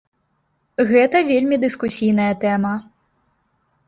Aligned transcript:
Гэта 0.91 1.17
вельмі 1.31 1.59
дыскусійная 1.65 2.31
тэма. 2.45 2.73